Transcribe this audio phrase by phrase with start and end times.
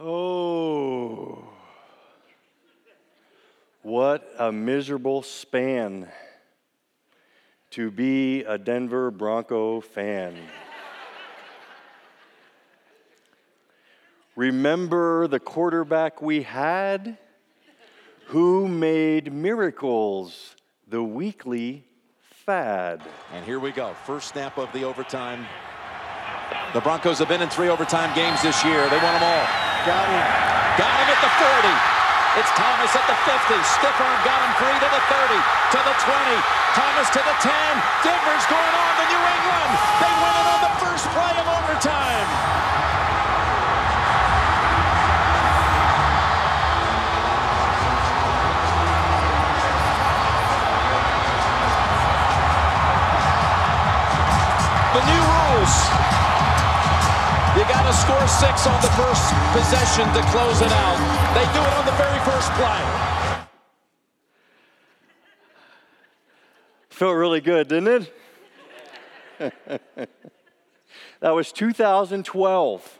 [0.00, 1.42] Oh,
[3.82, 6.08] what a miserable span
[7.70, 10.36] to be a Denver Bronco fan.
[14.36, 17.18] Remember the quarterback we had
[18.26, 20.54] who made miracles
[20.86, 21.84] the weekly
[22.20, 23.02] fad.
[23.32, 23.94] And here we go.
[24.06, 25.44] First snap of the overtime.
[26.72, 28.88] The Broncos have been in three overtime games this year.
[28.90, 29.67] They won them all.
[29.86, 30.26] Got him.
[30.74, 31.98] Got him at the 40.
[32.34, 33.62] It's Thomas at the 50.
[33.62, 36.34] Stiff arm got him free to the 30, to the 20.
[36.74, 37.52] Thomas to the 10.
[38.02, 39.70] Denver's going on to New England.
[40.02, 42.26] They win it on the first play of overtime.
[54.94, 56.17] The new rules.
[57.68, 60.98] Got to score six on the first possession to close it out.
[61.34, 63.08] They do it on the very first play.
[66.88, 68.08] Felt really good, didn't
[69.38, 69.80] it?
[71.20, 72.98] that was 2012.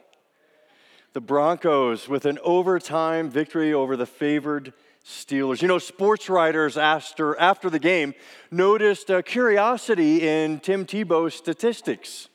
[1.14, 4.72] The Broncos with an overtime victory over the favored
[5.04, 5.62] Steelers.
[5.62, 8.14] You know, sports writers after, after the game
[8.50, 12.28] noticed a curiosity in Tim Tebow's statistics.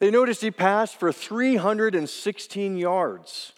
[0.00, 3.52] They noticed he passed for 316 yards,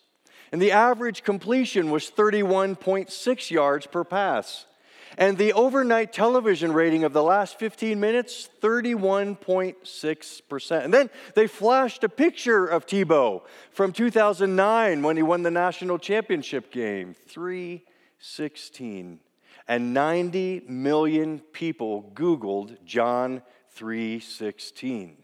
[0.52, 4.66] and the average completion was 31.6 yards per pass.
[5.18, 10.84] And the overnight television rating of the last 15 minutes, 31.6%.
[10.84, 15.98] And then they flashed a picture of Tebow from 2009 when he won the national
[15.98, 17.16] championship game.
[17.26, 19.18] 316.
[19.66, 25.19] And 90 million people Googled John 316.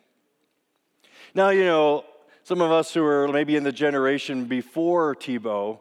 [1.35, 2.05] Now, you know,
[2.45, 5.79] some of us who are maybe in the generation before Tebow,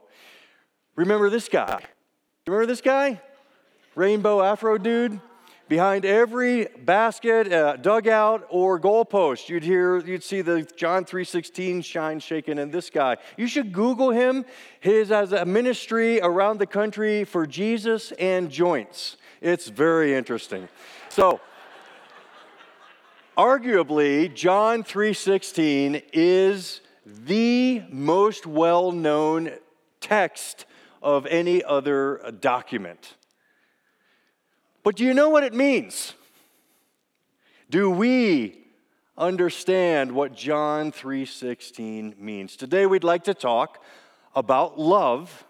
[0.95, 1.83] remember this guy.
[2.47, 3.21] Remember this guy?
[3.95, 5.19] rainbow afro dude.
[5.67, 12.19] Behind every basket, uh, dugout, or goalpost, you'd hear, you'd see the John 3:16 shine
[12.19, 13.17] shaking in this guy.
[13.35, 14.45] You should Google him.
[14.79, 19.17] His as a ministry around the country for Jesus and joints.
[19.41, 20.69] It's very interesting.
[21.09, 21.39] So,
[23.37, 29.51] arguably, John 3:16 is the most well-known
[29.99, 30.65] text
[31.01, 33.15] of any other document.
[34.83, 36.13] But do you know what it means?
[37.69, 38.65] Do we
[39.17, 42.55] understand what John 3:16 means?
[42.55, 43.83] Today we'd like to talk
[44.35, 45.45] about love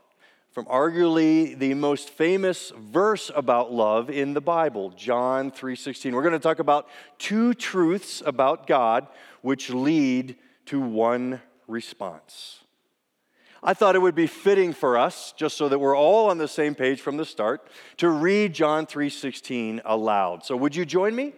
[0.55, 6.13] from arguably the most famous verse about love in the Bible, John 3:16.
[6.13, 9.05] We're going to talk about two truths about God
[9.41, 12.63] which lead to one response.
[13.61, 16.47] I thought it would be fitting for us, just so that we're all on the
[16.47, 17.67] same page from the start,
[17.97, 20.45] to read John 3:16 aloud.
[20.45, 21.33] So would you join me?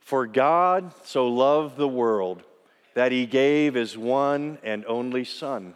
[0.00, 2.42] For God so loved the world
[2.94, 5.74] that he gave his one and only son,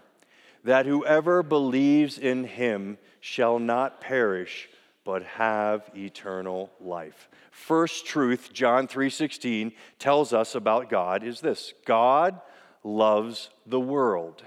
[0.64, 4.68] that whoever believes in him shall not perish
[5.04, 7.28] but have eternal life.
[7.50, 11.74] First truth John 3:16 tells us about God is this.
[11.84, 12.40] God
[12.84, 14.44] loves the world.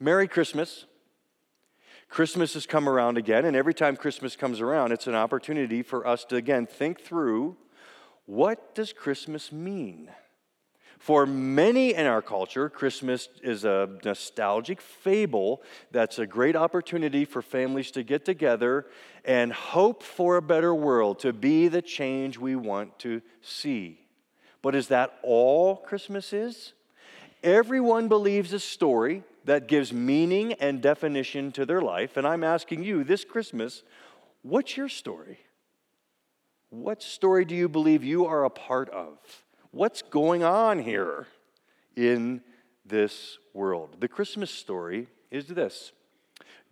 [0.00, 0.86] Merry Christmas.
[2.08, 6.06] Christmas has come around again, and every time Christmas comes around, it's an opportunity for
[6.06, 7.56] us to again think through
[8.26, 10.10] what does Christmas mean?
[11.04, 15.60] For many in our culture, Christmas is a nostalgic fable
[15.90, 18.86] that's a great opportunity for families to get together
[19.22, 24.00] and hope for a better world, to be the change we want to see.
[24.62, 26.72] But is that all Christmas is?
[27.42, 32.16] Everyone believes a story that gives meaning and definition to their life.
[32.16, 33.82] And I'm asking you this Christmas,
[34.40, 35.40] what's your story?
[36.70, 39.18] What story do you believe you are a part of?
[39.74, 41.26] What's going on here
[41.96, 42.42] in
[42.86, 43.96] this world?
[43.98, 45.90] The Christmas story is this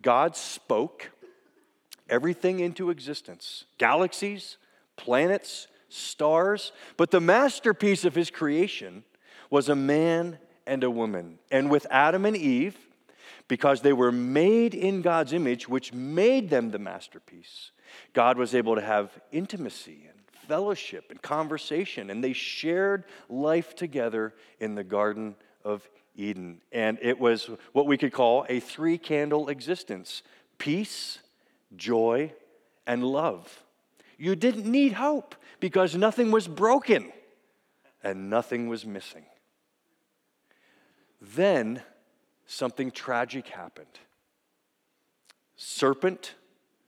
[0.01, 1.11] God spoke
[2.07, 4.55] everything into existence galaxies,
[4.95, 9.03] planets, stars, but the masterpiece of his creation
[9.49, 11.39] was a man and a woman.
[11.51, 12.77] And with Adam and Eve,
[13.49, 17.71] because they were made in God's image, which made them the masterpiece,
[18.13, 24.33] God was able to have intimacy and fellowship and conversation, and they shared life together
[24.59, 26.61] in the Garden of Eden.
[26.71, 30.23] And it was what we could call a three candle existence
[30.57, 31.19] peace,
[31.75, 32.31] joy,
[32.85, 33.63] and love.
[34.17, 37.11] You didn't need hope because nothing was broken
[38.03, 39.25] and nothing was missing.
[41.21, 41.81] Then
[42.45, 43.87] something tragic happened.
[45.55, 46.35] Serpent,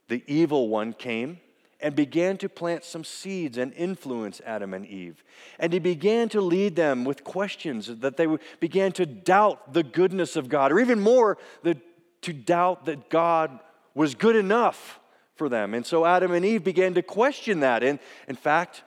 [0.07, 1.39] the evil one, came
[1.79, 5.23] and began to plant some seeds and influence Adam and Eve.
[5.59, 8.27] And he began to lead them with questions that they
[8.59, 11.77] began to doubt the goodness of God, or even more, the,
[12.21, 13.59] to doubt that God
[13.93, 14.99] was good enough
[15.35, 15.73] for them.
[15.73, 18.83] And so Adam and Eve began to question that, and in fact,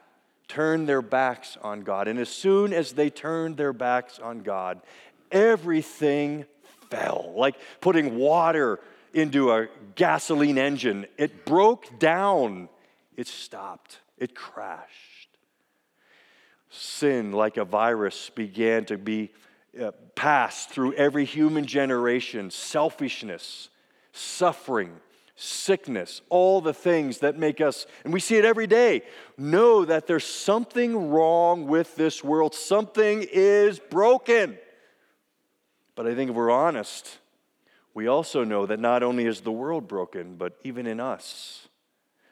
[0.48, 2.08] turned their backs on God.
[2.08, 4.80] And as soon as they turned their backs on God,
[5.30, 6.46] everything
[6.90, 8.80] fell, like putting water
[9.12, 11.06] into a gasoline engine.
[11.16, 12.68] It broke down
[13.18, 15.36] it stopped, it crashed.
[16.70, 19.32] Sin, like a virus, began to be
[19.78, 23.70] uh, passed through every human generation selfishness,
[24.12, 24.92] suffering,
[25.34, 29.02] sickness, all the things that make us, and we see it every day,
[29.36, 32.54] know that there's something wrong with this world.
[32.54, 34.56] Something is broken.
[35.96, 37.18] But I think if we're honest,
[37.94, 41.67] we also know that not only is the world broken, but even in us,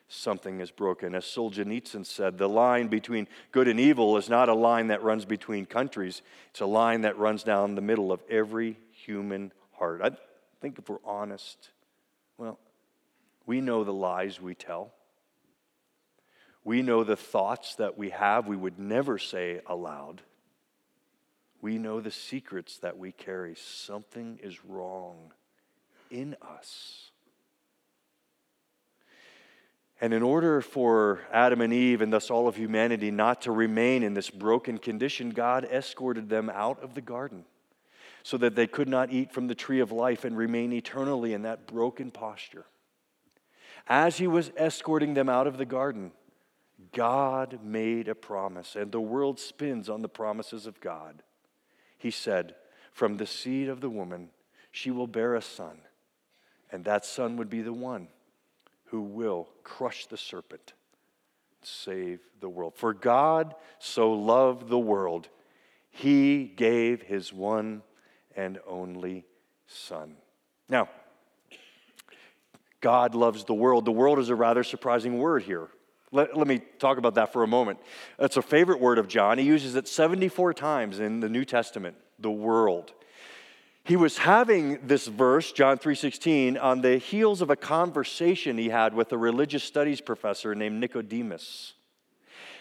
[0.08, 1.14] something is broken.
[1.14, 5.24] As Solzhenitsyn said, the line between good and evil is not a line that runs
[5.24, 10.00] between countries, it's a line that runs down the middle of every human heart.
[10.02, 10.10] I
[10.60, 11.70] think if we're honest,
[12.38, 12.58] well,
[13.46, 14.92] we know the lies we tell.
[16.64, 20.22] We know the thoughts that we have we would never say aloud.
[21.60, 23.54] We know the secrets that we carry.
[23.54, 25.32] Something is wrong
[26.10, 27.10] in us.
[30.00, 34.02] And in order for Adam and Eve, and thus all of humanity, not to remain
[34.02, 37.44] in this broken condition, God escorted them out of the garden
[38.22, 41.42] so that they could not eat from the tree of life and remain eternally in
[41.42, 42.66] that broken posture.
[43.86, 46.12] As He was escorting them out of the garden,
[46.92, 51.22] God made a promise, and the world spins on the promises of God.
[51.96, 52.54] He said,
[52.92, 54.28] From the seed of the woman,
[54.70, 55.78] she will bear a son,
[56.70, 58.08] and that son would be the one
[58.86, 60.72] who will crush the serpent,
[61.62, 62.74] save the world.
[62.76, 65.28] For God so loved the world,
[65.90, 67.82] he gave his one
[68.36, 69.24] and only
[69.66, 70.16] Son.
[70.68, 70.88] Now,
[72.80, 73.84] God loves the world.
[73.84, 75.68] The world is a rather surprising word here.
[76.12, 77.80] Let, let me talk about that for a moment.
[78.18, 79.38] It's a favorite word of John.
[79.38, 82.92] He uses it 74 times in the New Testament, the world.
[83.86, 88.94] He was having this verse, John 3:16, on the heels of a conversation he had
[88.94, 91.74] with a religious studies professor named Nicodemus.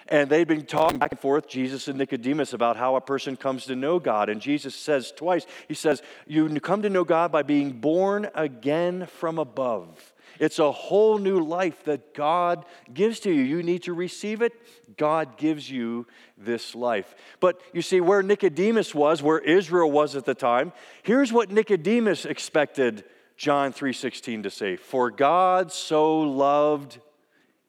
[0.07, 3.66] And they'd been talking back and forth, Jesus and Nicodemus, about how a person comes
[3.66, 4.30] to know God.
[4.30, 9.07] And Jesus says twice, He says, You come to know God by being born again
[9.07, 10.13] from above.
[10.39, 13.41] It's a whole new life that God gives to you.
[13.41, 14.53] You need to receive it.
[14.97, 17.15] God gives you this life.
[17.39, 20.73] But you see, where Nicodemus was, where Israel was at the time,
[21.03, 23.03] here's what Nicodemus expected
[23.37, 24.75] John 3:16 to say.
[24.75, 26.99] For God so loved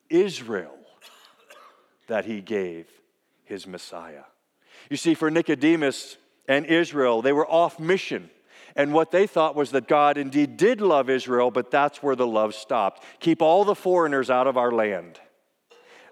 [0.08, 0.78] Israel
[2.06, 2.88] that he gave
[3.44, 4.24] his Messiah.
[4.90, 6.16] You see, for Nicodemus
[6.48, 8.30] and Israel, they were off mission.
[8.76, 12.26] And what they thought was that God indeed did love Israel, but that's where the
[12.26, 13.02] love stopped.
[13.20, 15.18] Keep all the foreigners out of our land,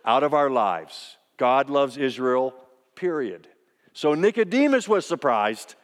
[0.05, 1.19] out of our lives.
[1.37, 2.55] God loves Israel,
[2.97, 3.49] period.
[3.93, 5.75] So Nicodemus was surprised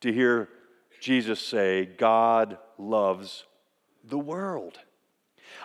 [0.00, 0.48] to hear
[0.98, 3.44] Jesus say, God loves
[4.02, 4.78] the world.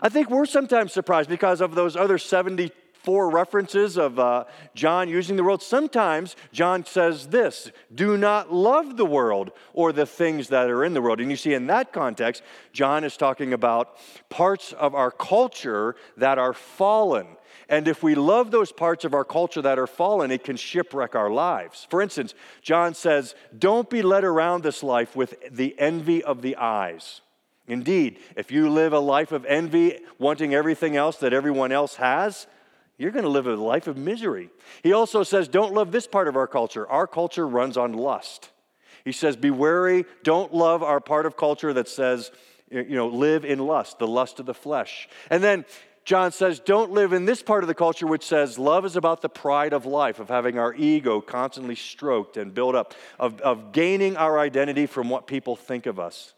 [0.02, 2.72] I think we're sometimes surprised because of those other 70
[3.06, 8.98] four references of uh, John using the world, sometimes John says this do not love
[8.98, 11.22] the world or the things that are in the world.
[11.22, 12.42] And you see, in that context,
[12.74, 13.98] John is talking about
[14.30, 17.28] parts of our culture that are fallen.
[17.70, 21.16] And if we love those parts of our culture that are fallen, it can shipwreck
[21.16, 21.88] our lives.
[21.90, 26.58] For instance, John says, Don't be led around this life with the envy of the
[26.58, 27.22] eyes.
[27.68, 32.46] Indeed, if you live a life of envy, wanting everything else that everyone else has,
[32.98, 34.50] you're going to live a life of misery.
[34.84, 36.88] He also says, don't love this part of our culture.
[36.88, 38.50] Our culture runs on lust.
[39.04, 42.32] He says, be wary, don't love our part of culture that says,
[42.72, 45.08] you know, live in lust, the lust of the flesh.
[45.30, 45.66] And then
[46.06, 49.24] John says, don't live in this part of the culture which says love is about
[49.24, 53.72] the pride of life, of having our ego constantly stroked and built up, of, of
[53.72, 56.35] gaining our identity from what people think of us.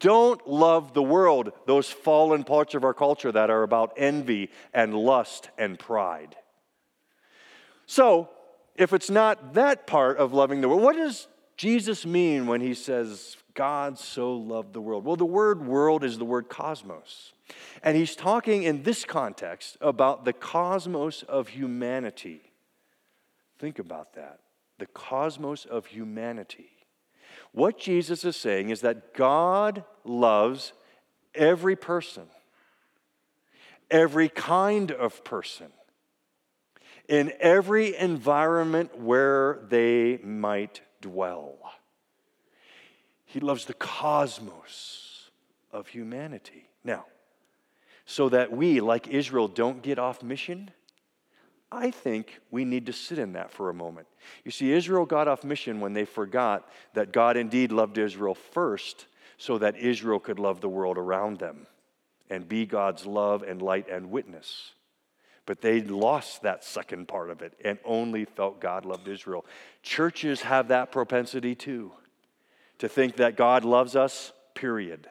[0.00, 4.94] Don't love the world, those fallen parts of our culture that are about envy and
[4.94, 6.34] lust and pride.
[7.86, 8.28] So,
[8.74, 12.74] if it's not that part of loving the world, what does Jesus mean when he
[12.74, 15.04] says, God so loved the world?
[15.04, 17.32] Well, the word world is the word cosmos.
[17.82, 22.42] And he's talking in this context about the cosmos of humanity.
[23.58, 24.40] Think about that
[24.78, 26.75] the cosmos of humanity.
[27.56, 30.74] What Jesus is saying is that God loves
[31.34, 32.24] every person,
[33.90, 35.68] every kind of person,
[37.08, 41.56] in every environment where they might dwell.
[43.24, 45.30] He loves the cosmos
[45.72, 46.68] of humanity.
[46.84, 47.06] Now,
[48.04, 50.72] so that we, like Israel, don't get off mission,
[51.76, 54.06] I think we need to sit in that for a moment.
[54.44, 59.06] You see, Israel got off mission when they forgot that God indeed loved Israel first
[59.36, 61.66] so that Israel could love the world around them
[62.30, 64.72] and be God's love and light and witness.
[65.44, 69.44] But they lost that second part of it and only felt God loved Israel.
[69.82, 71.92] Churches have that propensity too
[72.78, 75.08] to think that God loves us, period.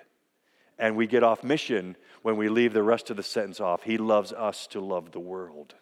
[0.80, 3.84] And we get off mission when we leave the rest of the sentence off.
[3.84, 5.76] He loves us to love the world.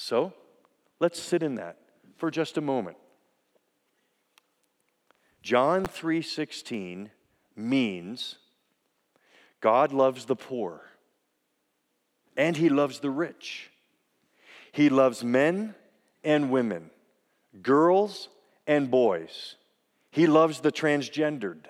[0.00, 0.32] So
[1.00, 1.76] let's sit in that
[2.18, 2.96] for just a moment.
[5.42, 7.10] John 3:16
[7.56, 8.36] means
[9.60, 10.88] God loves the poor
[12.36, 13.72] and he loves the rich.
[14.70, 15.74] He loves men
[16.22, 16.92] and women,
[17.60, 18.28] girls
[18.68, 19.56] and boys.
[20.12, 21.66] He loves the transgendered.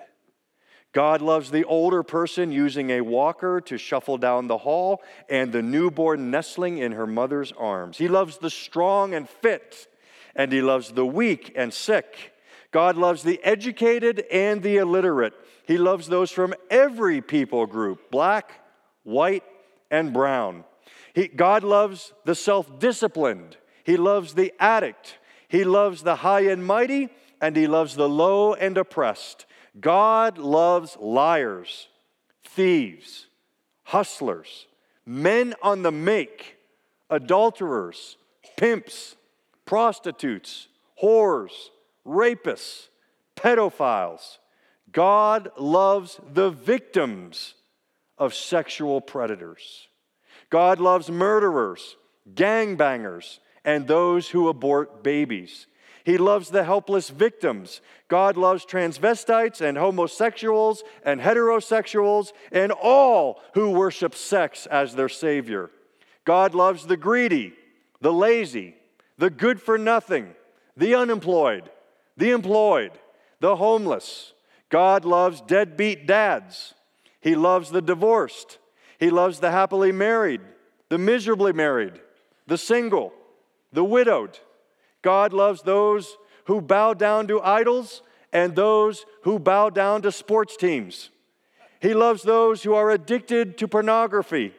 [0.91, 5.61] God loves the older person using a walker to shuffle down the hall and the
[5.61, 7.97] newborn nestling in her mother's arms.
[7.97, 9.87] He loves the strong and fit,
[10.35, 12.33] and He loves the weak and sick.
[12.71, 15.33] God loves the educated and the illiterate.
[15.65, 18.51] He loves those from every people group black,
[19.03, 19.43] white,
[19.91, 20.63] and brown.
[21.13, 23.57] He, God loves the self disciplined.
[23.83, 25.17] He loves the addict.
[25.47, 27.09] He loves the high and mighty,
[27.41, 29.45] and He loves the low and oppressed.
[29.79, 31.87] God loves liars,
[32.43, 33.27] thieves,
[33.83, 34.67] hustlers,
[35.05, 36.57] men on the make,
[37.09, 38.17] adulterers,
[38.57, 39.15] pimps,
[39.65, 40.67] prostitutes,
[41.01, 41.69] whores,
[42.05, 42.89] rapists,
[43.35, 44.37] pedophiles.
[44.91, 47.55] God loves the victims
[48.17, 49.87] of sexual predators.
[50.49, 51.95] God loves murderers,
[52.33, 55.67] gangbangers, and those who abort babies.
[56.03, 57.81] He loves the helpless victims.
[58.07, 65.69] God loves transvestites and homosexuals and heterosexuals and all who worship sex as their Savior.
[66.25, 67.53] God loves the greedy,
[68.01, 68.75] the lazy,
[69.17, 70.33] the good for nothing,
[70.77, 71.69] the unemployed,
[72.17, 72.91] the employed,
[73.39, 74.33] the homeless.
[74.69, 76.73] God loves deadbeat dads.
[77.19, 78.59] He loves the divorced.
[78.99, 80.41] He loves the happily married,
[80.89, 81.99] the miserably married,
[82.47, 83.13] the single,
[83.71, 84.39] the widowed.
[85.01, 88.01] God loves those who bow down to idols
[88.33, 91.09] and those who bow down to sports teams.
[91.79, 94.53] He loves those who are addicted to pornography.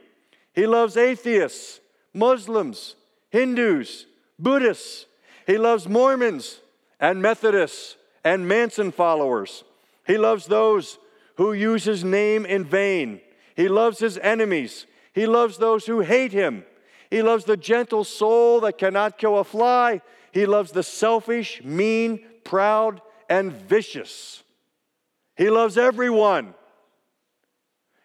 [0.54, 1.80] He loves atheists,
[2.14, 2.97] Muslims,
[3.30, 4.06] Hindus,
[4.38, 5.06] Buddhists.
[5.47, 6.61] He loves Mormons
[6.99, 9.64] and Methodists and Manson followers.
[10.06, 10.99] He loves those
[11.37, 13.20] who use his name in vain.
[13.56, 14.87] He loves his enemies.
[15.12, 16.64] He loves those who hate him.
[17.11, 20.00] He loves the gentle soul that cannot kill a fly.
[20.32, 24.42] He loves the selfish, mean, proud, and vicious.
[25.37, 26.54] He loves everyone.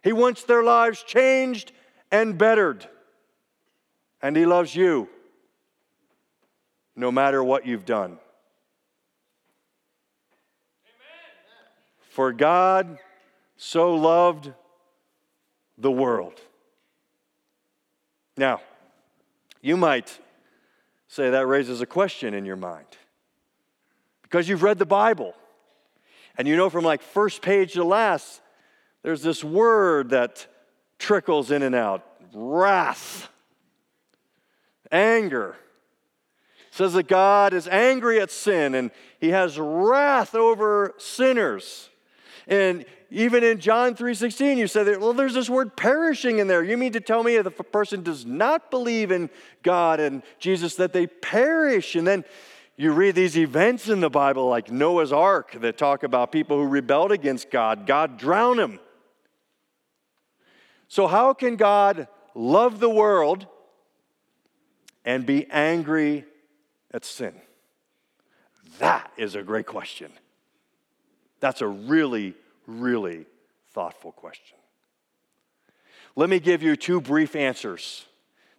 [0.03, 1.71] He wants their lives changed
[2.11, 2.87] and bettered.
[4.21, 5.09] And He loves you
[6.95, 8.11] no matter what you've done.
[8.11, 8.19] Amen.
[12.09, 12.97] For God
[13.57, 14.51] so loved
[15.77, 16.39] the world.
[18.37, 18.61] Now,
[19.61, 20.19] you might
[21.15, 22.85] say that raises a question in your mind.
[24.21, 25.33] Because you've read the Bible,
[26.37, 28.41] and you know from like first page to last,
[29.01, 30.45] there's this word that
[30.99, 33.29] trickles in and out wrath,
[34.91, 35.55] anger.
[36.67, 38.91] It says that God is angry at sin and
[39.21, 41.89] he has wrath over sinners.
[42.47, 46.63] And even in John 3:16, you said, well, there's this word perishing in there.
[46.63, 49.29] You mean to tell me if a person does not believe in
[49.63, 51.95] God and Jesus that they perish?
[51.95, 52.25] And then
[52.77, 56.67] you read these events in the Bible like Noah's Ark that talk about people who
[56.67, 57.85] rebelled against God.
[57.85, 58.79] God drowned them.
[60.87, 63.47] So, how can God love the world
[65.03, 66.25] and be angry
[66.91, 67.33] at sin?
[68.79, 70.11] That is a great question.
[71.45, 72.33] That's a really
[72.65, 73.27] really
[73.71, 74.57] thoughtful question.
[76.15, 78.05] Let me give you two brief answers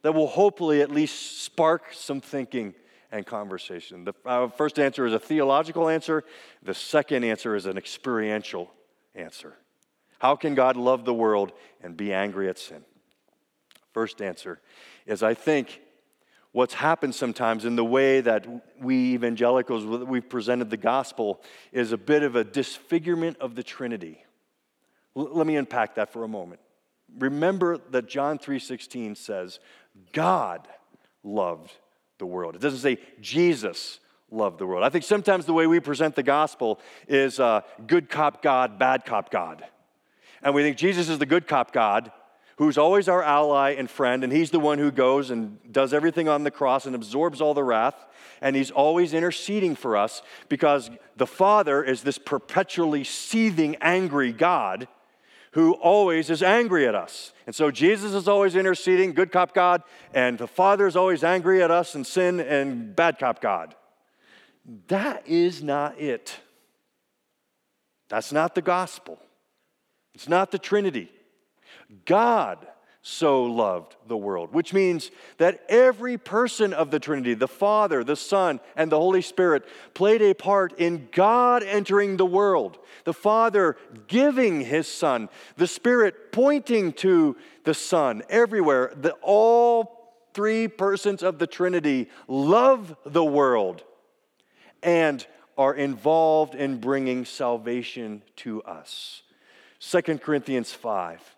[0.03, 2.75] that will hopefully at least spark some thinking
[3.11, 4.05] and conversation.
[4.05, 6.23] The uh, first answer is a theological answer,
[6.63, 8.71] the second answer is an experiential
[9.17, 9.55] answer.
[10.21, 11.51] How can God love the world
[11.83, 12.85] and be angry at sin?
[13.93, 14.61] First answer
[15.07, 15.81] is I think
[16.57, 18.47] what's happened sometimes in the way that
[18.81, 24.25] we evangelicals we've presented the gospel is a bit of a disfigurement of the Trinity.
[25.15, 26.63] L- let me unpack that for a moment.
[27.19, 29.61] Remember that John 3:16 says,
[30.15, 30.67] God
[31.23, 31.73] loved
[32.17, 32.57] the world.
[32.57, 34.83] It doesn't say Jesus loved the world.
[34.83, 39.05] I think sometimes the way we present the gospel is uh, good cop God, bad
[39.05, 39.63] cop God.
[40.43, 42.11] And we think Jesus is the good cop God
[42.57, 46.29] who's always our ally and friend, and he's the one who goes and does everything
[46.29, 48.07] on the cross and absorbs all the wrath,
[48.41, 54.89] and he's always interceding for us because the Father is this perpetually seething, angry God
[55.53, 57.33] who always is angry at us.
[57.47, 59.83] And so Jesus is always interceding, good cop God,
[60.13, 63.75] and the Father is always angry at us and sin and bad cop God.
[64.89, 66.37] That is not it.
[68.11, 69.19] That's not the gospel.
[70.15, 71.11] It's not the Trinity.
[72.05, 72.67] God
[73.09, 78.17] so loved the world, which means that every person of the Trinity, the Father, the
[78.17, 79.65] Son, and the Holy Spirit,
[79.95, 82.79] played a part in God entering the world.
[83.05, 83.77] The Father
[84.09, 88.93] giving His Son, the Spirit pointing to the Son everywhere.
[89.01, 93.85] The, all three persons of the Trinity love the world
[94.83, 95.25] and
[95.57, 99.23] are involved in bringing salvation to us.
[99.79, 101.36] 2 Corinthians 5.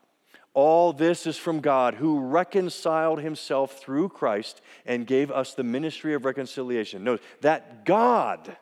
[0.55, 6.15] All this is from God who reconciled himself through Christ and gave us the ministry
[6.15, 7.05] of reconciliation.
[7.05, 8.57] Note that God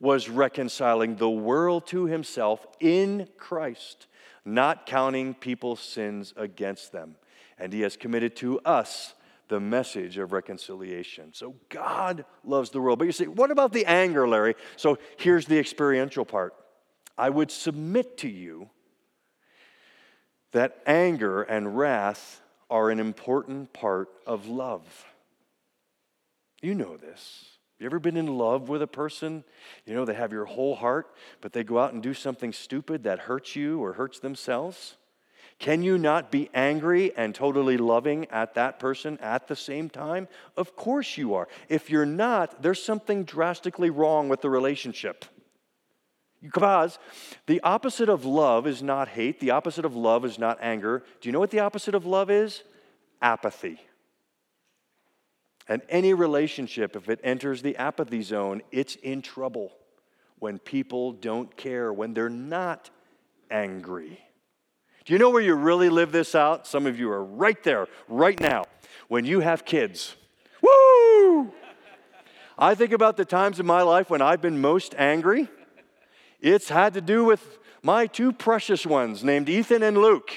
[0.00, 4.06] was reconciling the world to himself in Christ,
[4.44, 7.16] not counting people's sins against them.
[7.58, 9.14] And he has committed to us
[9.48, 11.32] the message of reconciliation.
[11.32, 12.98] So God loves the world.
[12.98, 14.54] But you say, what about the anger, Larry?
[14.76, 16.54] So here's the experiential part.
[17.16, 18.70] I would submit to you
[20.54, 25.04] that anger and wrath are an important part of love.
[26.62, 27.44] You know this.
[27.78, 29.44] You ever been in love with a person?
[29.84, 33.02] You know, they have your whole heart, but they go out and do something stupid
[33.02, 34.96] that hurts you or hurts themselves?
[35.58, 40.28] Can you not be angry and totally loving at that person at the same time?
[40.56, 41.48] Of course you are.
[41.68, 45.24] If you're not, there's something drastically wrong with the relationship.
[46.44, 46.98] Because
[47.46, 51.02] the opposite of love is not hate, the opposite of love is not anger.
[51.22, 52.62] Do you know what the opposite of love is?
[53.22, 53.80] Apathy.
[55.66, 59.72] And any relationship, if it enters the apathy zone, it's in trouble
[60.38, 62.90] when people don't care, when they're not
[63.50, 64.20] angry.
[65.06, 66.66] Do you know where you really live this out?
[66.66, 68.64] Some of you are right there, right now,
[69.08, 70.14] when you have kids.
[70.60, 71.54] Woo!
[72.58, 75.48] I think about the times in my life when I've been most angry.
[76.44, 80.30] It's had to do with my two precious ones named Ethan and Luke.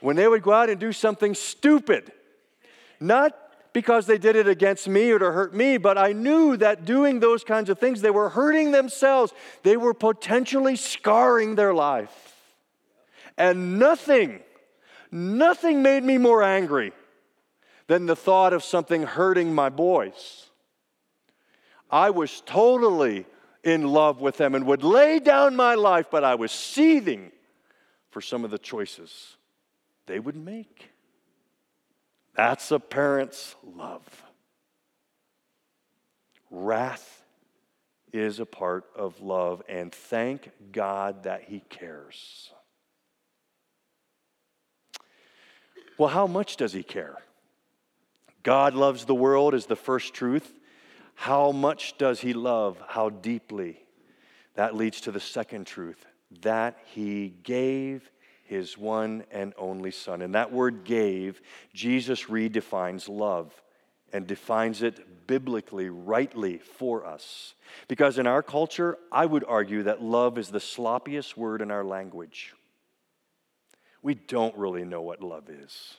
[0.00, 2.10] When they would go out and do something stupid,
[3.00, 3.36] not
[3.74, 7.20] because they did it against me or to hurt me, but I knew that doing
[7.20, 9.34] those kinds of things, they were hurting themselves.
[9.62, 12.34] They were potentially scarring their life.
[13.36, 14.40] And nothing,
[15.12, 16.92] nothing made me more angry
[17.88, 20.46] than the thought of something hurting my boys.
[21.90, 23.26] I was totally
[23.64, 27.32] in love with them and would lay down my life, but I was seething
[28.10, 29.36] for some of the choices
[30.06, 30.90] they would make.
[32.36, 34.02] That's a parent's love.
[36.50, 37.22] Wrath
[38.12, 42.50] is a part of love, and thank God that He cares.
[45.98, 47.16] Well, how much does He care?
[48.42, 50.52] God loves the world is the first truth.
[51.14, 52.82] How much does he love?
[52.86, 53.84] How deeply?
[54.54, 56.04] That leads to the second truth
[56.42, 58.10] that he gave
[58.44, 60.22] his one and only Son.
[60.22, 61.40] And that word gave,
[61.72, 63.52] Jesus redefines love
[64.12, 67.54] and defines it biblically, rightly for us.
[67.88, 71.84] Because in our culture, I would argue that love is the sloppiest word in our
[71.84, 72.54] language.
[74.02, 75.96] We don't really know what love is.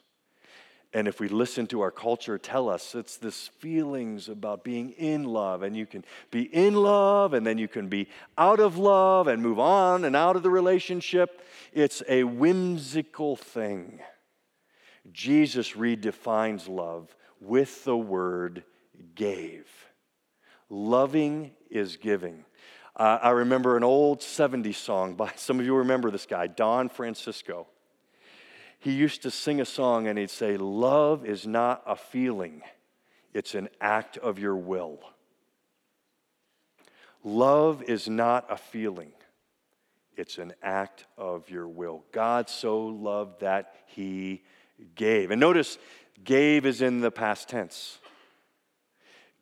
[0.96, 5.26] And if we listen to our culture tell us it's this feelings about being in
[5.26, 9.28] love, and you can be in love, and then you can be out of love
[9.28, 14.00] and move on and out of the relationship, it's a whimsical thing.
[15.12, 18.64] Jesus redefines love with the word
[19.16, 19.68] gave.
[20.70, 22.46] Loving is giving.
[22.96, 26.88] Uh, I remember an old 70s song by some of you remember this guy, Don
[26.88, 27.68] Francisco
[28.86, 32.62] he used to sing a song and he'd say, Love is not a feeling,
[33.34, 35.00] it's an act of your will.
[37.24, 39.12] Love is not a feeling,
[40.16, 42.04] it's an act of your will.
[42.12, 44.44] God so loved that he
[44.94, 45.32] gave.
[45.32, 45.80] And notice,
[46.24, 47.98] gave is in the past tense.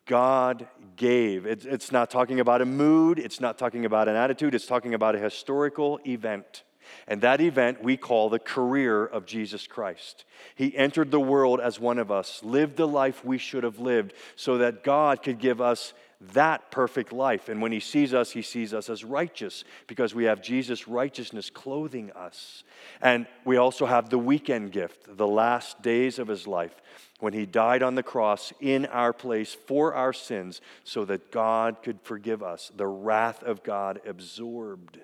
[0.05, 1.45] God gave.
[1.45, 5.15] It's, not talking about a mood, it's not talking about an attitude, it's talking about
[5.15, 6.63] a historical event.
[7.07, 10.25] And that event we call the career of Jesus Christ.
[10.55, 14.13] He entered the world as one of us, lived the life we should have lived,
[14.35, 15.93] so that God could give us
[16.31, 17.49] that perfect life.
[17.49, 21.49] And when He sees us, He sees us as righteous because we have Jesus' righteousness
[21.49, 22.63] clothing us.
[23.01, 26.81] And we also have the weekend gift, the last days of His life,
[27.19, 31.77] when He died on the cross in our place for our sins so that God
[31.83, 34.99] could forgive us, the wrath of God absorbed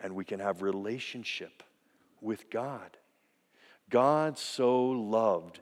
[0.00, 1.62] and we can have relationship
[2.20, 2.96] with God.
[3.90, 5.60] God so loved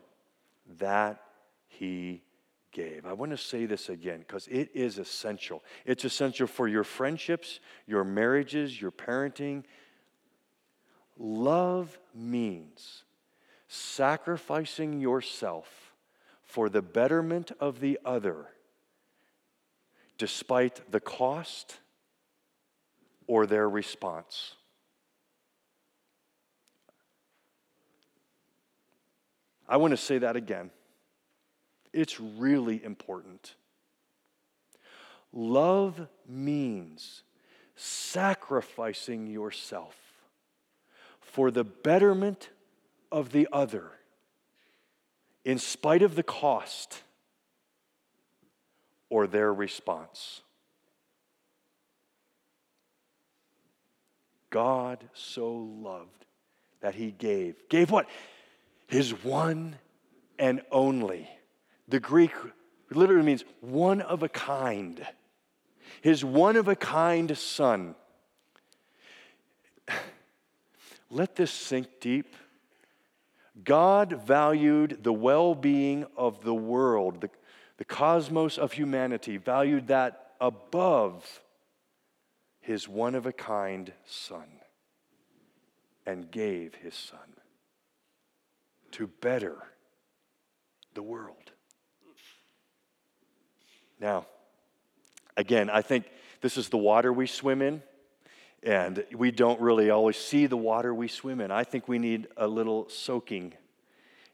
[0.78, 1.22] that
[1.68, 2.22] he
[2.72, 3.06] gave.
[3.06, 5.62] I want to say this again because it is essential.
[5.84, 9.64] It's essential for your friendships, your marriages, your parenting.
[11.18, 13.04] Love means
[13.68, 15.92] sacrificing yourself
[16.42, 18.46] for the betterment of the other
[20.18, 21.78] despite the cost
[23.26, 24.54] or their response.
[29.68, 30.70] I want to say that again.
[31.92, 33.54] It's really important.
[35.32, 37.22] Love means
[37.74, 39.96] sacrificing yourself
[41.20, 42.50] for the betterment
[43.12, 43.90] of the other,
[45.44, 47.02] in spite of the cost
[49.10, 50.42] or their response.
[54.56, 56.24] God so loved
[56.80, 57.56] that he gave.
[57.68, 58.08] Gave what?
[58.86, 59.76] His one
[60.38, 61.28] and only.
[61.88, 62.32] The Greek
[62.90, 65.06] literally means one of a kind.
[66.00, 67.96] His one of a kind son.
[71.10, 72.34] Let this sink deep.
[73.62, 77.28] God valued the well being of the world, the,
[77.76, 81.42] the cosmos of humanity, valued that above
[82.66, 84.48] his one of a kind son
[86.04, 87.18] and gave his son
[88.90, 89.56] to better
[90.94, 91.52] the world.
[94.00, 94.26] Now,
[95.36, 96.06] again, I think
[96.40, 97.82] this is the water we swim in,
[98.64, 101.52] and we don't really always see the water we swim in.
[101.52, 103.54] I think we need a little soaking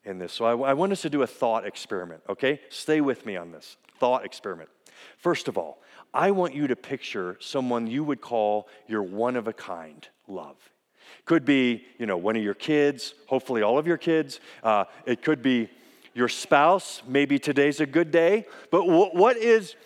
[0.04, 0.32] in this.
[0.32, 2.60] So I, I want us to do a thought experiment, okay?
[2.70, 4.70] Stay with me on this thought experiment.
[5.18, 5.78] First of all,
[6.14, 10.56] I want you to picture someone you would call your one of a kind love.
[11.24, 14.40] Could be, you know, one of your kids, hopefully all of your kids.
[14.62, 15.68] Uh, it could be
[16.14, 17.02] your spouse.
[17.06, 18.46] Maybe today's a good day.
[18.70, 19.76] But w- what is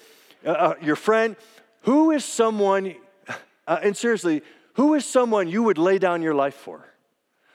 [0.44, 1.36] uh, uh, your friend?
[1.82, 2.94] Who is someone,
[3.66, 4.42] uh, and seriously,
[4.74, 6.84] who is someone you would lay down your life for?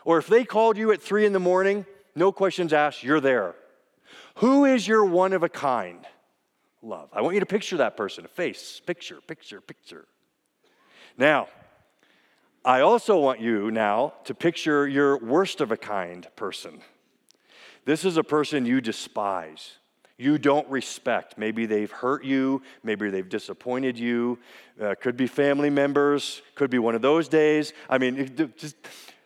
[0.05, 3.55] Or if they called you at three in the morning, no questions asked, you're there.
[4.35, 6.05] Who is your one of a kind?
[6.81, 7.09] Love.
[7.13, 10.05] I want you to picture that person, a face, picture, picture, picture.
[11.17, 11.47] Now,
[12.63, 16.81] I also want you now to picture your worst of a kind person.
[17.85, 19.77] This is a person you despise,
[20.17, 21.39] you don't respect.
[21.39, 24.37] Maybe they've hurt you, maybe they've disappointed you.
[24.79, 27.73] Uh, could be family members, could be one of those days.
[27.89, 28.75] I mean, just,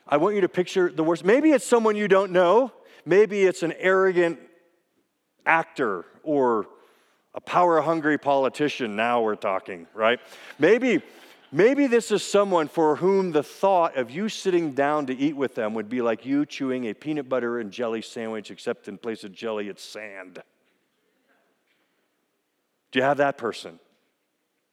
[0.07, 1.25] I want you to picture the worst.
[1.25, 2.71] Maybe it's someone you don't know,
[3.05, 4.39] maybe it's an arrogant
[5.45, 6.67] actor or
[7.45, 10.19] power hungry politician, now we're talking, right?
[10.59, 11.01] Maybe,
[11.51, 15.55] maybe this is someone for whom the thought of you sitting down to eat with
[15.55, 19.23] them would be like you chewing a peanut butter and jelly sandwich, except in place
[19.23, 20.41] of jelly, it's sand.
[22.91, 23.79] Do you have that person?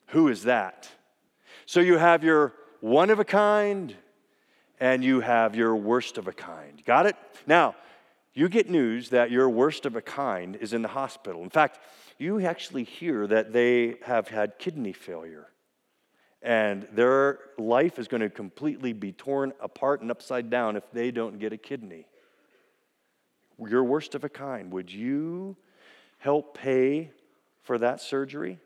[0.09, 0.89] Who is that?
[1.67, 3.95] So you have your one of a kind
[4.79, 6.83] and you have your worst of a kind.
[6.85, 7.17] Got it?
[7.47, 7.77] Now,
[8.35, 11.43] you get news that your worst of a kind is in the hospital.
[11.43, 11.79] In fact,
[12.18, 15.48] you actually hear that they have had kidney failure
[16.42, 21.12] and their life is going to completely be torn apart and upside down if they
[21.12, 22.07] don't get a kidney.
[23.59, 24.72] Your worst of a kind.
[24.72, 25.57] Would you
[26.18, 27.12] help pay
[27.62, 28.59] for that surgery?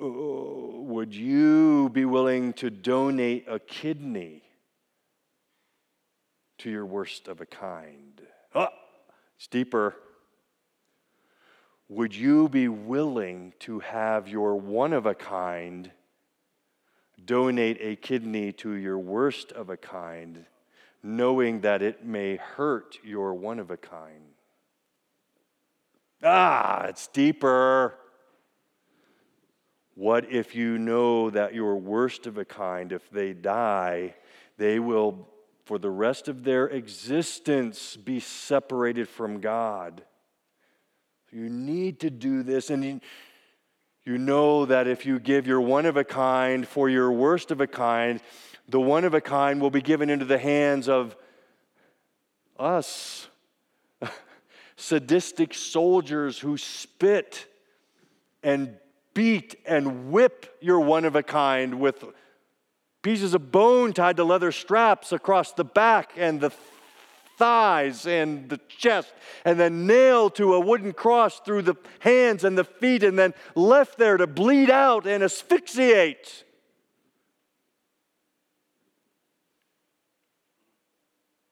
[0.00, 4.42] Oh, would you be willing to donate a kidney
[6.58, 8.20] to your worst of a kind?
[8.54, 8.68] Oh,
[9.38, 9.94] it's deeper.
[11.88, 15.92] Would you be willing to have your one of a kind
[17.24, 20.44] donate a kidney to your worst of a kind,
[21.04, 24.34] knowing that it may hurt your one of a kind?
[26.20, 27.94] Ah, it's deeper.
[29.94, 34.16] What if you know that your worst of a kind, if they die,
[34.56, 35.28] they will
[35.68, 40.00] for the rest of their existence be separated from God.
[41.30, 42.70] You need to do this.
[42.70, 43.00] And you,
[44.02, 47.60] you know that if you give your one of a kind for your worst of
[47.60, 48.22] a kind,
[48.66, 51.14] the one of a kind will be given into the hands of
[52.58, 53.28] us,
[54.76, 57.44] sadistic soldiers who spit
[58.42, 58.74] and
[59.12, 62.06] beat and whip your one of a kind with
[63.02, 66.50] pieces of bone tied to leather straps across the back and the
[67.38, 69.12] thighs and the chest,
[69.44, 73.32] and then nailed to a wooden cross through the hands and the feet, and then
[73.54, 76.44] left there to bleed out and asphyxiate.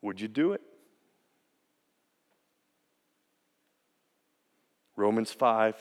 [0.02, 0.60] Would you do it?
[4.96, 5.76] Romans 5.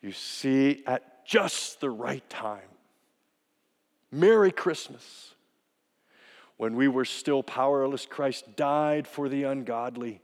[0.00, 2.60] You see, at just the right time,
[4.14, 5.34] Merry Christmas.
[6.56, 10.20] When we were still powerless, Christ died for the ungodly.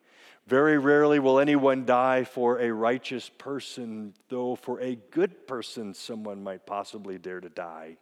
[0.46, 6.42] Very rarely will anyone die for a righteous person, though for a good person, someone
[6.42, 7.96] might possibly dare to die.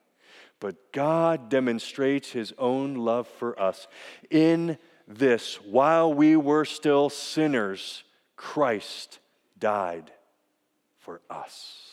[0.61, 3.87] But God demonstrates his own love for us.
[4.31, 8.05] In this, while we were still sinners,
[8.37, 9.21] Christ
[9.59, 10.11] died
[10.99, 11.89] for us.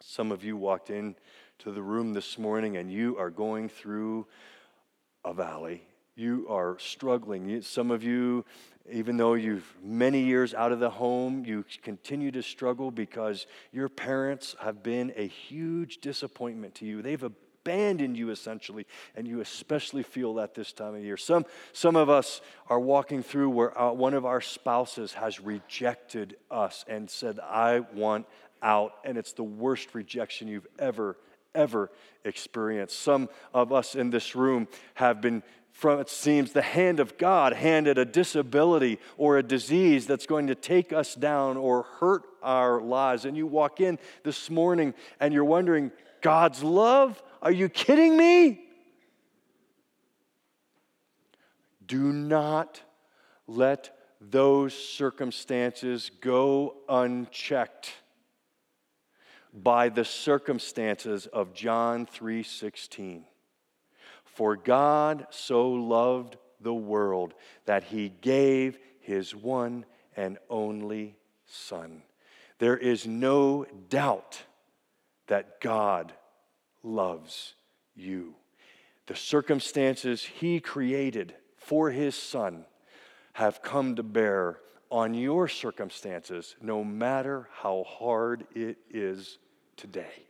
[0.00, 1.14] Some of you walked in
[1.64, 4.26] to the room this morning and you are going through
[5.24, 5.82] a valley.
[6.14, 7.62] You are struggling.
[7.62, 8.44] Some of you,
[8.92, 13.88] even though you've many years out of the home, you continue to struggle because your
[13.88, 17.00] parents have been a huge disappointment to you.
[17.00, 21.16] They've abandoned you essentially, and you especially feel that this time of year.
[21.16, 26.36] Some, some of us are walking through where uh, one of our spouses has rejected
[26.50, 28.26] us and said, I want
[28.60, 31.16] out, and it's the worst rejection you've ever
[31.54, 31.90] ever
[32.24, 32.98] experienced.
[32.98, 35.42] Some of us in this room have been
[35.74, 40.46] from it seems the hand of God handed a disability or a disease that's going
[40.46, 43.24] to take us down or hurt our lives.
[43.24, 45.90] And you walk in this morning and you're wondering,
[46.22, 47.20] God's love?
[47.42, 48.60] Are you kidding me?
[51.84, 52.80] Do not
[53.48, 57.92] let those circumstances go unchecked
[59.54, 63.24] by the circumstances of John 3:16.
[64.24, 67.34] For God so loved the world
[67.66, 69.86] that he gave his one
[70.16, 72.02] and only son.
[72.58, 74.44] There is no doubt
[75.28, 76.12] that God
[76.82, 77.54] loves
[77.94, 78.34] you.
[79.06, 82.66] The circumstances he created for his son
[83.34, 89.38] have come to bear on your circumstances, no matter how hard it is
[89.76, 90.26] today.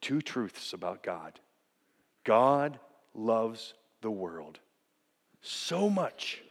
[0.00, 1.38] Two truths about God
[2.24, 2.78] God
[3.14, 4.58] loves the world
[5.42, 6.42] so much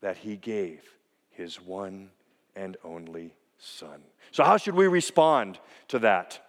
[0.00, 0.82] that he gave
[1.30, 2.10] his one
[2.56, 4.02] and only Son.
[4.30, 5.58] So, how should we respond
[5.88, 6.40] to that?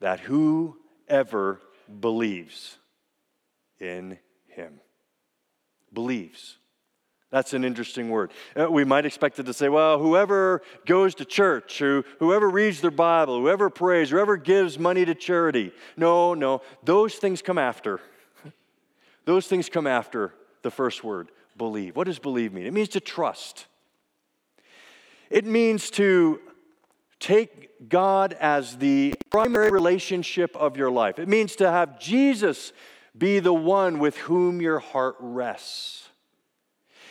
[0.00, 1.60] That whoever
[2.00, 2.78] believes
[3.78, 4.80] in him
[5.92, 6.58] believes
[7.30, 8.32] that's an interesting word.
[8.58, 12.80] Uh, we might expect it to say, well, whoever goes to church, who, whoever reads
[12.80, 15.72] their Bible, whoever prays, whoever gives money to charity.
[15.96, 18.00] No, no, those things come after.
[19.24, 21.96] those things come after the first word, believe.
[21.96, 22.66] What does believe mean?
[22.66, 23.66] It means to trust,
[25.28, 26.40] it means to
[27.18, 32.72] take God as the primary relationship of your life, it means to have Jesus
[33.18, 36.05] be the one with whom your heart rests.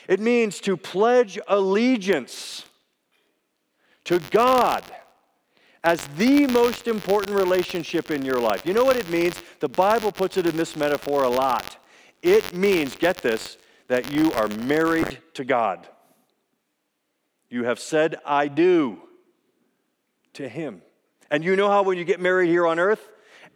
[0.08, 2.66] It means to pledge allegiance
[4.06, 4.84] to God
[5.84, 8.66] as the most important relationship in your life.
[8.66, 9.42] You know what it means?
[9.60, 11.78] The Bible puts it in this metaphor a lot.
[12.22, 15.88] It means, get this, that you are married to God.
[17.50, 19.00] You have said, I do
[20.34, 20.82] to Him.
[21.30, 23.08] And you know how when you get married here on earth,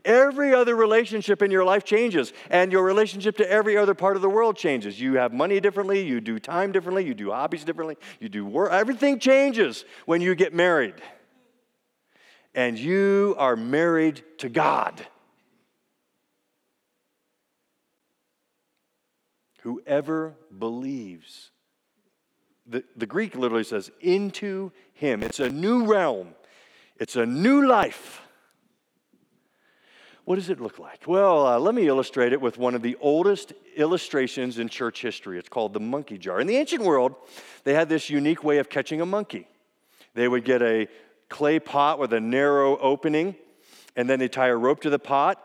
[0.05, 4.21] Every other relationship in your life changes, and your relationship to every other part of
[4.21, 4.99] the world changes.
[4.99, 8.71] You have money differently, you do time differently, you do hobbies differently, you do work.
[8.71, 10.95] Everything changes when you get married.
[12.55, 15.05] And you are married to God.
[19.61, 21.51] Whoever believes,
[22.65, 25.21] the, the Greek literally says, into him.
[25.21, 26.29] It's a new realm,
[26.97, 28.21] it's a new life.
[30.29, 31.07] What does it look like?
[31.07, 35.39] Well, uh, let me illustrate it with one of the oldest illustrations in church history.
[35.39, 36.39] It's called the monkey jar.
[36.39, 37.15] In the ancient world,
[37.63, 39.47] they had this unique way of catching a monkey.
[40.13, 40.87] They would get a
[41.29, 43.37] clay pot with a narrow opening,
[43.95, 45.43] and then they tie a rope to the pot,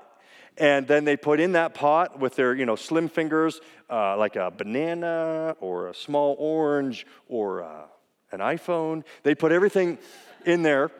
[0.59, 4.37] And then they put in that pot with their, you know, slim fingers, uh, like
[4.37, 7.85] a banana or a small orange or uh,
[8.33, 9.03] an iPhone.
[9.23, 9.97] They put everything
[10.45, 10.91] in there.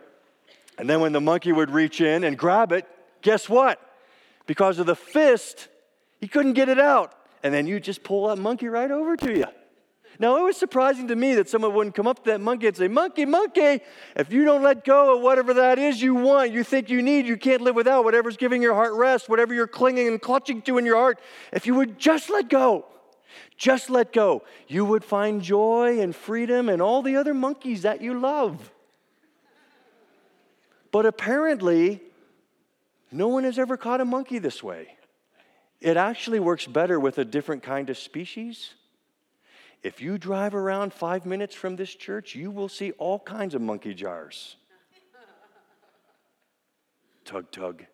[0.79, 2.89] And then when the monkey would reach in and grab it,
[3.25, 3.81] guess what?
[4.47, 5.67] Because of the fist,
[6.21, 7.13] he couldn't get it out.
[7.43, 9.47] And then you just pull that monkey right over to you.
[10.21, 12.77] Now, it was surprising to me that someone wouldn't come up to that monkey and
[12.77, 13.81] say, Monkey, monkey,
[14.15, 17.27] if you don't let go of whatever that is you want, you think you need,
[17.27, 20.79] you can't live without, whatever's giving your heart rest, whatever you're clinging and clutching to
[20.79, 21.19] in your heart,
[21.53, 22.87] if you would just let go,
[23.57, 28.01] just let go, you would find joy and freedom and all the other monkeys that
[28.01, 28.71] you love.
[30.93, 32.01] But apparently,
[33.15, 34.97] no one has ever caught a monkey this way.
[35.81, 38.75] It actually works better with a different kind of species
[39.85, 43.61] if you drive around five minutes from this church, you will see all kinds of
[43.61, 44.57] monkey jars.
[47.27, 47.85] tug, tug.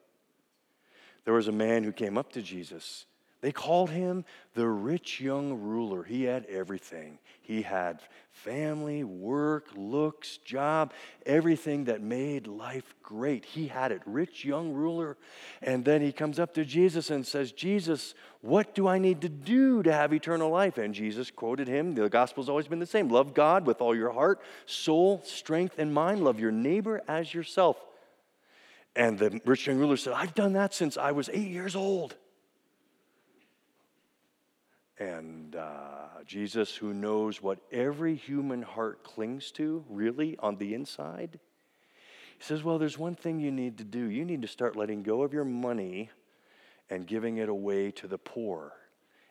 [1.25, 3.07] There was a man who came up to Jesus
[3.41, 4.25] they called him
[4.55, 6.03] the rich young ruler.
[6.03, 7.19] He had everything.
[7.41, 8.01] He had
[8.33, 10.93] family, work, looks, job,
[11.25, 13.45] everything that made life great.
[13.45, 14.03] He had it.
[14.05, 15.17] Rich young ruler.
[15.63, 19.29] And then he comes up to Jesus and says, Jesus, what do I need to
[19.29, 20.77] do to have eternal life?
[20.77, 21.95] And Jesus quoted him.
[21.95, 25.93] The gospel's always been the same love God with all your heart, soul, strength, and
[25.95, 26.23] mind.
[26.23, 27.77] Love your neighbor as yourself.
[28.95, 32.17] And the rich young ruler said, I've done that since I was eight years old.
[35.01, 41.41] And uh, Jesus, who knows what every human heart clings to, really, on the inside,
[42.39, 44.11] he says, Well, there's one thing you need to do.
[44.11, 46.11] You need to start letting go of your money
[46.91, 48.75] and giving it away to the poor.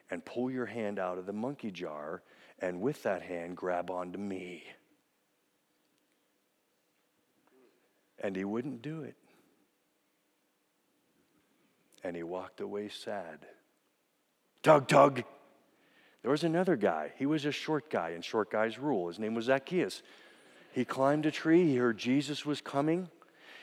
[0.10, 2.24] And pull your hand out of the monkey jar,
[2.58, 4.64] and with that hand, grab onto me.
[8.18, 9.16] And he wouldn't do it.
[12.04, 13.46] And he walked away sad.
[14.64, 15.24] Tug, tug.
[16.22, 17.14] There was another guy.
[17.18, 19.08] He was a short guy, and short guys rule.
[19.08, 20.02] His name was Zacchaeus.
[20.72, 21.66] He climbed a tree.
[21.66, 23.10] He heard Jesus was coming.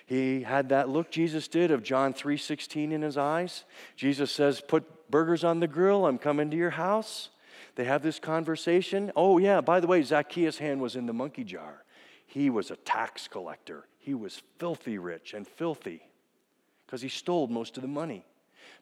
[0.07, 3.65] He had that look Jesus did of John 3:16 in his eyes.
[3.97, 6.07] Jesus says, "Put burgers on the grill.
[6.07, 7.31] I'm coming to your house."
[7.75, 9.13] They have this conversation.
[9.17, 11.85] Oh yeah, by the way, Zacchaeus' hand was in the monkey jar.
[12.27, 13.87] He was a tax collector.
[13.99, 16.03] He was filthy rich and filthy
[16.87, 18.25] because he stole most of the money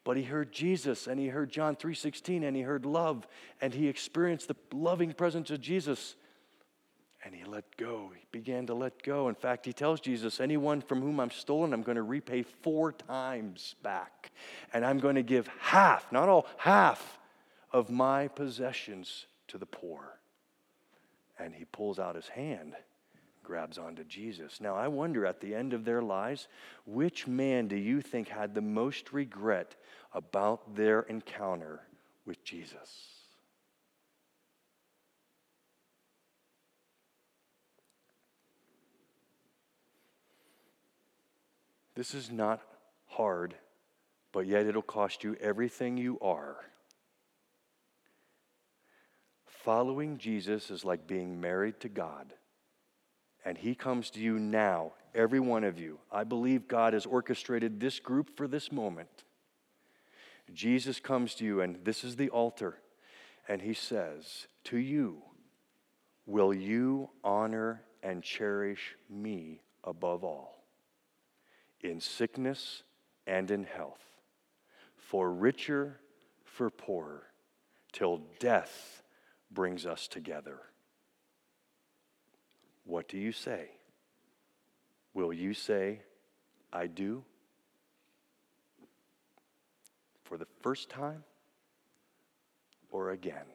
[0.04, 3.26] but he heard Jesus and he heard John 3:16 and he heard love
[3.60, 6.14] and he experienced the loving presence of Jesus
[7.24, 8.12] and he let go.
[8.14, 9.28] He began to let go.
[9.28, 12.92] In fact, he tells Jesus, anyone from whom I'm stolen, I'm going to repay four
[12.92, 14.30] times back.
[14.74, 17.18] And I'm going to give half, not all, half
[17.72, 20.18] of my possessions to the poor.
[21.38, 22.74] And he pulls out his hand
[23.44, 24.60] grabs onto Jesus.
[24.60, 26.48] Now, I wonder at the end of their lives,
[26.86, 29.76] which man do you think had the most regret
[30.12, 31.82] about their encounter
[32.26, 33.10] with Jesus?
[41.94, 42.60] This is not
[43.06, 43.54] hard,
[44.32, 46.56] but yet it'll cost you everything you are.
[49.46, 52.32] Following Jesus is like being married to God
[53.44, 55.98] and He comes to you now, every one of you.
[56.10, 59.24] I believe God has orchestrated this group for this moment.
[60.52, 62.78] Jesus comes to you, and this is the altar,
[63.48, 65.22] and He says, To you,
[66.26, 70.64] will you honor and cherish me above all,
[71.82, 72.82] in sickness
[73.26, 74.00] and in health,
[74.96, 76.00] for richer,
[76.44, 77.24] for poorer,
[77.92, 79.02] till death
[79.50, 80.60] brings us together?
[82.84, 83.70] What do you say?
[85.14, 86.00] Will you say,
[86.72, 87.24] I do?
[90.24, 91.24] For the first time
[92.90, 93.46] or again?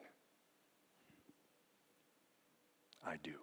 [3.06, 3.34] I do.